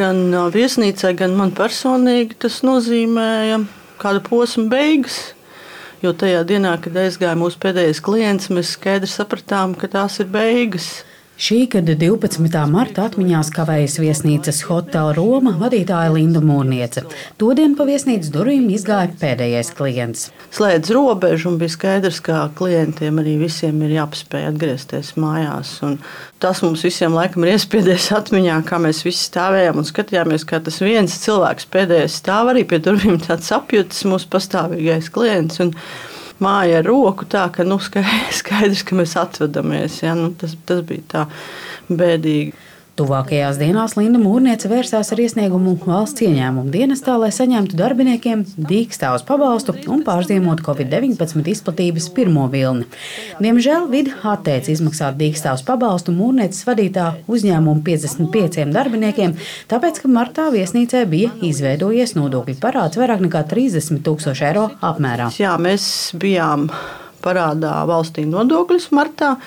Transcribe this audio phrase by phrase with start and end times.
[0.00, 0.22] gan
[0.54, 3.60] viesnīcai, gan man personīgi tas nozīmēja
[4.00, 5.20] kādu posmu beigas.
[6.00, 11.02] Jo tajā dienā, kad aizgāja mūsu pēdējais klients, mēs skaidri sapratām, ka tās ir beigas.
[11.40, 12.52] Šī gada 12.
[12.68, 17.06] marta atmiņās kavējas viesnīcas Hotel Roma vadītāja Linda Mūrniece.
[17.40, 20.26] Todien pa viesnīcas durvīm izgāja pēdējais klients.
[20.52, 25.72] Slēdz robežu un bija skaidrs, ka klientiem arī visiem ir jāpaspēj atgriezties mājās.
[25.88, 25.96] Un
[26.44, 30.76] tas mums visiem laikam ir iespiedies atmiņā, kā mēs visi stāvējām un skatījāmies, kā tas
[30.84, 35.64] viens cilvēks pēdējais stāv arī pie durvīm, tāds apjutis mūsu pastāvīgais klients.
[35.64, 35.72] Un
[36.44, 37.78] māja ar roku, tā ka nu,
[38.40, 40.00] skaidrs, ka mēs atvadamies.
[40.04, 40.16] Ja?
[40.18, 41.26] Nu, tas, tas bija tā
[41.90, 42.54] bēdīgi.
[43.00, 49.72] Tuvākajās dienās Linda Mūrniece vērsās ar iesniegumu valsts ieņēmumu dienestā, lai saņemtu darbiniekiem dīkstāvus pabalstu
[49.88, 52.84] un pārziemot Covid-19 izplatības pirmo vilni.
[53.40, 59.32] Diemžēl vidi atteica izmaksāt dīkstāvus pabalstu Mūrnieces vadītā uzņēmuma 55 darbiniekiem,
[59.72, 65.32] tāpēc, ka martā viesnīcē bija izveidojies nodokļu parāds vairāk nekā 30 tūkstoši eiro apmērā.
[65.40, 65.88] Jā, mēs
[66.20, 66.68] bijām
[67.24, 69.38] parādā valstī nodokļus martā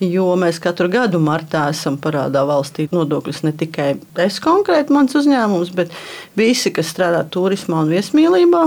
[0.00, 3.90] jo mēs katru gadu martā esam parādā valstī nodokļus ne tikai
[4.24, 5.92] es konkrēti, mans uzņēmums, bet
[6.38, 8.64] visi, kas strādā turismā un viesmīlībā,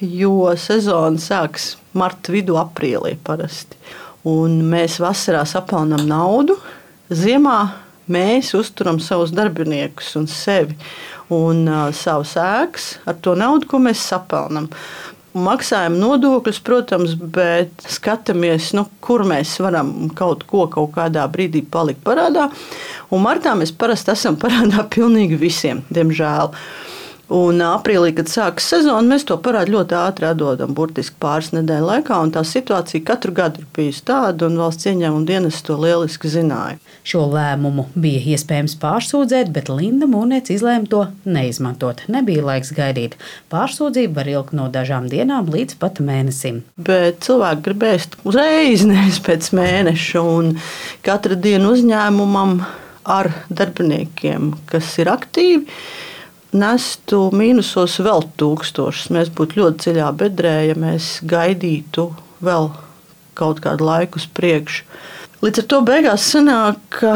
[0.00, 3.76] jo sezona sāks marta vidū, aprīlī parasti.
[4.28, 6.56] Un mēs vasarā sapelnām naudu,
[7.12, 7.60] ziemā
[8.10, 10.76] mēs uzturam savus darbiniekus un sevi
[11.30, 14.68] un uh, savus ēkas ar to naudu, ko mēs sapelnām.
[15.30, 22.02] Maksājam nodokļus, protams, bet skatāmies, nu, kur mēs varam kaut ko kaut kādā brīdī palikt
[22.02, 22.48] parādā.
[23.14, 26.50] Un martā mēs parasti esam parādā pilnīgi visiem, diemžēl.
[27.30, 32.16] Un aprīlī, kad sākas sezona, mēs to parādu ļoti ātri atdodam, burtiski pāris nedēļu laikā.
[32.34, 36.80] Tā situācija katru gadu ir bijusi tāda, un valsts ieņēmuma dienas to lieliski zināja.
[37.06, 42.02] Šo lēmumu bija iespējams pārsūdzēt, bet Linda Mūnēts izlēma to neizmantot.
[42.10, 43.14] Nebija laiks gaidīt.
[43.54, 46.64] Pārsūdzība var ilgt no dažām dienām līdz pat mēnesim.
[46.82, 50.56] Bet cilvēki gribēs uzreiz, nevis pēc mēneša, un
[51.06, 52.58] katra diena uzņēmumam
[53.06, 55.66] ar darbiniekiem, kas ir aktīvi
[56.56, 59.10] nestu mīnusos vēl tūkstošus.
[59.14, 62.10] Mēs būtu ļoti dziļā bedrē, ja mēs gaidītu
[62.44, 62.70] vēl
[63.38, 64.84] kaut kādu laiku uz priekšu.
[65.40, 67.14] Līdz ar to beigās sanāk, ka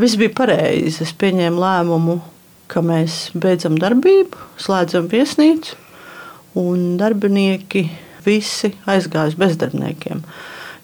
[0.00, 1.02] viss bija pareizi.
[1.04, 2.20] Es pieņēmu lēmumu,
[2.72, 5.76] ka mēs beidzam darbību, slēdzam viesnīcu,
[6.60, 7.84] un darbinieki
[8.24, 10.22] visi aizgāja uz bezdarbniekiem.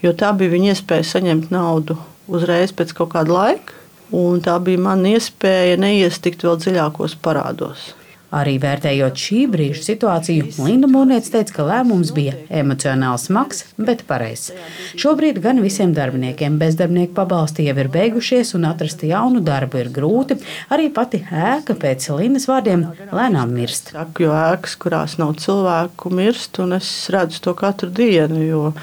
[0.04, 1.96] Jo tā bija viņa iespēja saņemt naudu
[2.28, 3.80] uzreiz pēc kaut kāda laika,
[4.14, 7.92] un tā bija mana iespēja neiestikt vēl dziļākos parādos.
[8.34, 14.50] Arī vērtējot šī brīža situāciju, Linda Mūrniece teica, ka lēmums bija emocionāli smags, bet pareizs.
[14.98, 20.40] Šobrīd gan visiem darbiniekiem bezdarbnieku pabalsti jau ir beigušies, un atrast jaunu darbu ir grūti.
[20.74, 23.94] Arī pati ēka pēc Lindas vārdiem lēnām mirst.
[23.94, 28.74] Jo ēkas, kurās nav cilvēku, mirst, un es redzu to katru dienu.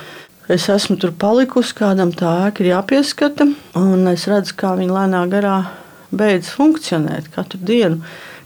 [0.51, 3.45] Es esmu tur palikusi, kādam tā ēka ir jāpieskata,
[4.12, 5.53] es redzu, kā viņa lēnā garā
[6.12, 8.01] beidz funkcionēt katru dienu.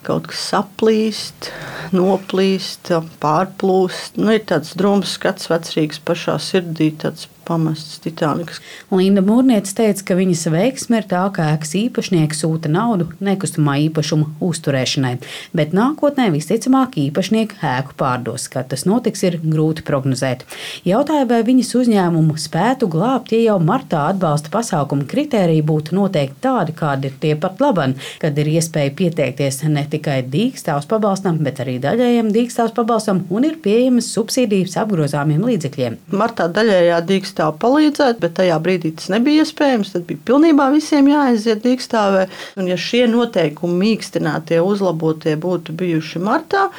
[0.06, 1.50] Kaut kas saplīst,
[1.96, 2.92] noplīst,
[3.22, 4.18] pārplūst.
[4.22, 8.60] Nu, ir tāds drūms skats, vecrīgs pašā sirdī, tāds pamests Titaniks.
[8.92, 14.32] Linda Mūrniece teica, ka viņas veiksme ir tā, ka ēkas īpašnieks sūta naudu nekustamā īpašuma
[14.46, 15.14] uzturēšanai,
[15.58, 18.48] bet nākotnē visticamāk īpašnieki ēku pārdos.
[18.52, 20.46] Kad tas notiks, ir grūti prognozēt.
[20.88, 26.76] Jautāja, vai viņas uzņēmumu spētu glābt, ja jau martā atbalsta pasākumu kritēriji būtu noteikti tādi,
[26.78, 31.75] kādi ir tie pat laban, kad ir iespēja pieteikties ne tikai dīkstāvs pabalstam, bet arī
[31.84, 36.00] daļējiem dīkstāvs pabalstam un ir pieejamas subsīdijas apgrozāmiem līdzekļiem.
[36.16, 39.94] Martā daļējā dīkstāvs dīkstāvu palīdzēt, bet tajā brīdī tas nebija iespējams.
[39.96, 42.28] Tad bija pilnībā visiem jāaiziet dīkstāvē.
[42.60, 46.70] Un ja šie noteikumi mīkstinātie, uzlabotie būtu bijuši martā,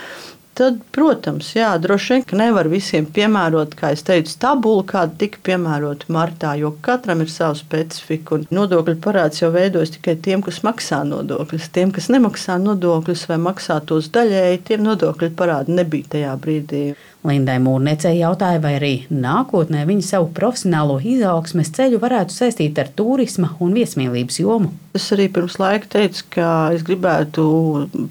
[0.57, 5.43] Tad, protams, jā, droši vien, ka nevar visiem piemērot, kā jau teicu, tabulu, kāda tika
[5.45, 8.39] piemērota martā, jo katram ir sava specifika.
[8.57, 11.69] Nodokļu parāds jau veidojas tikai tiem, kas maksā nodokļus.
[11.77, 16.83] Tiem, kas nemaksā nodokļus vai maksā tos daļēji, tiem nodokļu parādi nebija tajā brīdī.
[17.27, 23.53] Lindai Mūrniecei jautāja, vai arī nākotnē viņa savu profesionālo izaugsmes ceļu varētu saistīt ar turisma
[23.61, 24.73] un viesmīlības jomu.
[24.97, 27.45] Es arī pirms laika teicu, ka es gribētu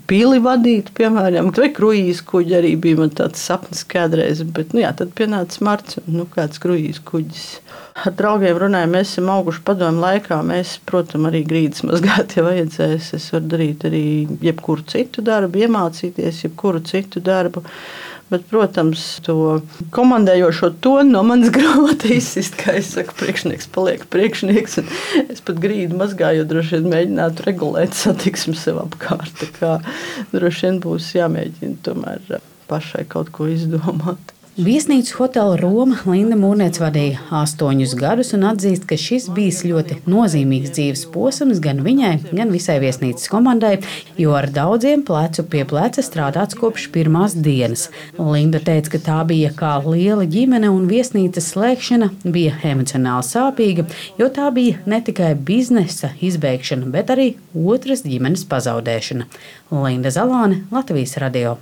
[0.09, 4.93] pili vadīt, piemēram, vai kruīzes kuģi arī bija man tāds sapnis kādreiz, bet nu, jā,
[4.99, 7.47] tad pienāca marts un nu, kāds kruīzes kuģis.
[7.95, 10.41] Ar draugiem runājot, mēs esam auguši padomu laikā.
[10.43, 13.13] Mēs, protams, arī grīdas mazgāt, ja vajadzēs.
[13.15, 14.03] Es varu darīt arī
[14.43, 17.63] jebkuru citu darbu, iemācīties jebkuru citu darbu.
[18.31, 19.59] Bet, protams, to
[19.93, 24.79] komandējošo tonu no manas grāmatas izsist, kā es saku, priekšnieks paliek priekšnieks.
[25.27, 29.45] Es pat grīdu mazgāju, droši vien mēģinātu regulēt satiksmi sev apkārt.
[29.59, 29.77] Kā
[30.33, 32.39] droši vien būs jāmēģina tomēr
[32.69, 34.34] pašai kaut ko izdomāt.
[34.55, 40.71] Viesnīcu hotelu Roma Linda Mūrniec vadīja astoņus gadus un atzīst, ka šis bijis ļoti nozīmīgs
[40.77, 43.73] dzīves posms gan viņai, gan visai viesnīcas komandai,
[44.15, 47.89] jo ar daudziem plecu pie pleca strādāts kopš pirmās dienas.
[48.15, 54.31] Linda teica, ka tā bija kā liela ģimene un viesnīcas slēgšana bija emocionāli sāpīga, jo
[54.31, 59.27] tā bija ne tikai biznesa izbeigšana, bet arī otras ģimenes pazaudēšana.
[59.75, 61.57] Linda Zalāne, Latvijas radio.